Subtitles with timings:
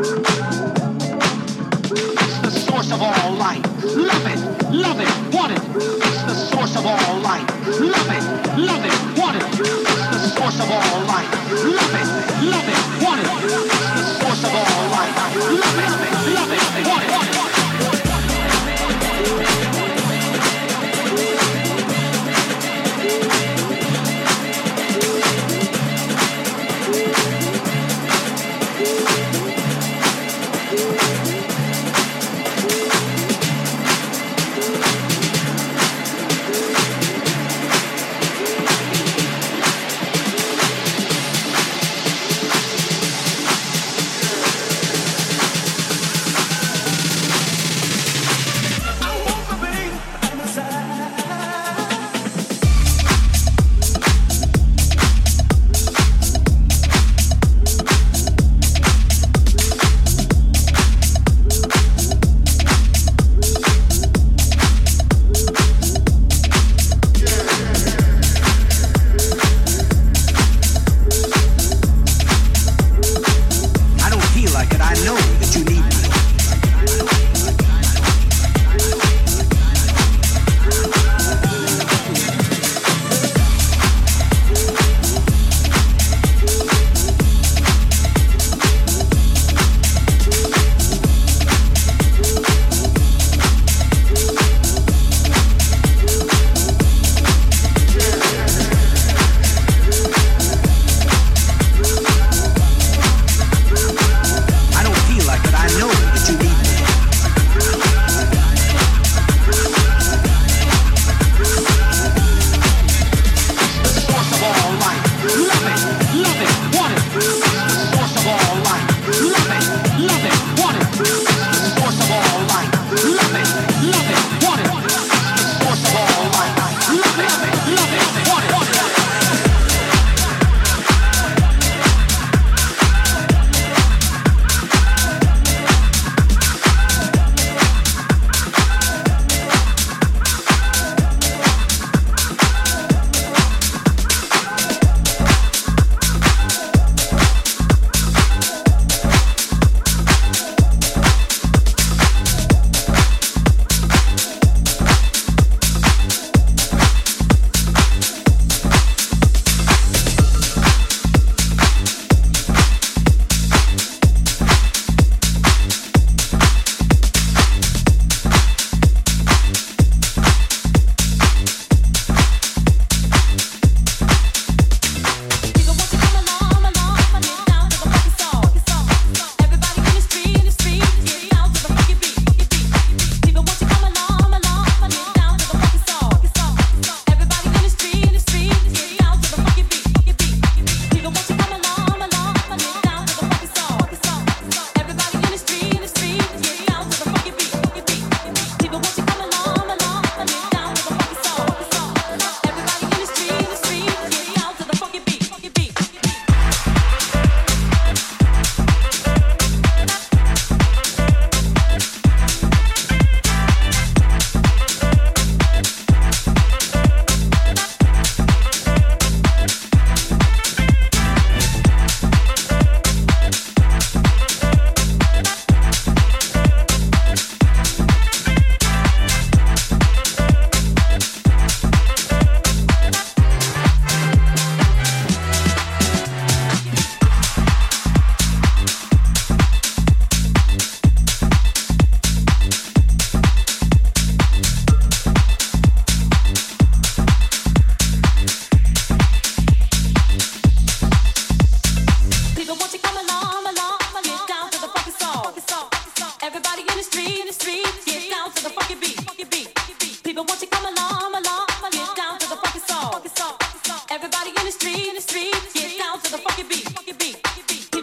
[0.00, 0.14] It's
[2.38, 3.64] the source of all life.
[3.82, 4.38] Love it,
[4.70, 5.60] love it, want it.
[5.74, 7.48] It's the source of all life.
[7.80, 9.07] Love it, love it.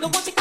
[0.06, 0.35] the one to